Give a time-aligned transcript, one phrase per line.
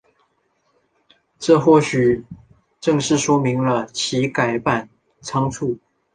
[1.37, 2.25] 这或许
[2.79, 4.89] 正是说明了其改版
[5.19, 5.77] 仓促。